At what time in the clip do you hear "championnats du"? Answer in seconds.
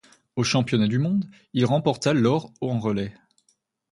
0.43-0.97